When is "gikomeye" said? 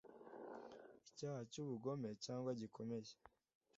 2.59-3.11